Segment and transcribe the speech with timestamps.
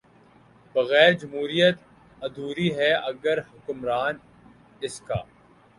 [0.75, 1.77] بغیر جمہوریت
[2.21, 4.15] ادھوری ہے اگر حکمران
[4.81, 5.21] اس کا